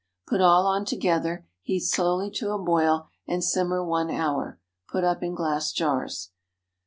[0.25, 4.59] Put all on together, heat slowly to a boil, and simmer one hour.
[4.89, 6.31] Put up in glass jars.